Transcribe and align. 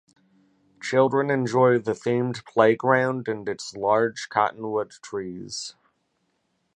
Children 0.81 1.29
enjoy 1.29 1.77
the 1.77 1.91
themed 1.91 2.43
playground 2.43 3.27
and 3.27 3.47
its 3.47 3.75
large 3.77 4.29
cottonwood 4.29 4.89
trees. 5.03 5.75